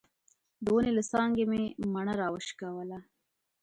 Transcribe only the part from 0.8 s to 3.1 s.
له څانګې مې مڼه راوشکوله.